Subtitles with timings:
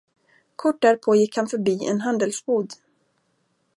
[0.55, 2.73] Kort därpå gick han förbi en handelsbod.